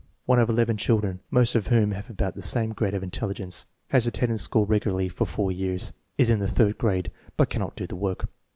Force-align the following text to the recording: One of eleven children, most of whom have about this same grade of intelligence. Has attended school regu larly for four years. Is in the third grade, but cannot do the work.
One 0.25 0.39
of 0.39 0.49
eleven 0.49 0.77
children, 0.77 1.19
most 1.29 1.53
of 1.53 1.67
whom 1.67 1.91
have 1.91 2.09
about 2.09 2.33
this 2.33 2.49
same 2.49 2.71
grade 2.71 2.95
of 2.95 3.03
intelligence. 3.03 3.67
Has 3.89 4.07
attended 4.07 4.39
school 4.39 4.65
regu 4.65 4.85
larly 4.91 5.11
for 5.11 5.25
four 5.25 5.51
years. 5.51 5.93
Is 6.17 6.31
in 6.31 6.39
the 6.39 6.47
third 6.47 6.79
grade, 6.79 7.11
but 7.37 7.51
cannot 7.51 7.75
do 7.75 7.85
the 7.85 7.95
work. 7.95 8.27